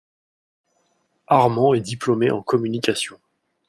[1.27, 3.19] Harmon est diplômé en communication.